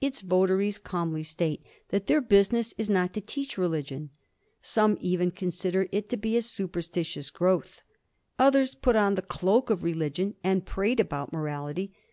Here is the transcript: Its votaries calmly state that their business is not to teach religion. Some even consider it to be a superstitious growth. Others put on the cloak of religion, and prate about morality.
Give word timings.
Its 0.00 0.22
votaries 0.22 0.76
calmly 0.76 1.22
state 1.22 1.62
that 1.90 2.08
their 2.08 2.20
business 2.20 2.74
is 2.76 2.90
not 2.90 3.12
to 3.14 3.20
teach 3.20 3.56
religion. 3.56 4.10
Some 4.60 4.98
even 5.00 5.30
consider 5.30 5.86
it 5.92 6.08
to 6.08 6.16
be 6.16 6.36
a 6.36 6.42
superstitious 6.42 7.30
growth. 7.30 7.82
Others 8.40 8.74
put 8.74 8.96
on 8.96 9.14
the 9.14 9.22
cloak 9.22 9.70
of 9.70 9.84
religion, 9.84 10.34
and 10.42 10.66
prate 10.66 10.98
about 10.98 11.32
morality. 11.32 11.92